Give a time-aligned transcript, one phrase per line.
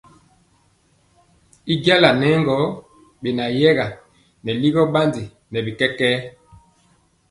[1.73, 2.57] Y jala nɛ gɔ
[3.21, 3.85] beyɛga
[4.43, 6.19] nɛ ligɔ bandi nɛ bi kɛkɛɛ.